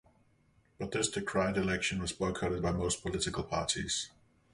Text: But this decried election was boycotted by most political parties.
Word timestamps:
But 0.79 0.93
this 0.93 1.09
decried 1.11 1.57
election 1.57 2.01
was 2.01 2.11
boycotted 2.11 2.63
by 2.63 2.71
most 2.71 3.03
political 3.03 3.43
parties. 3.43 4.09